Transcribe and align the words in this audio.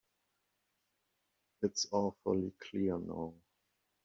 It's 1.61 1.85
awfully 1.91 2.53
clear 2.59 2.97
now. 2.97 3.35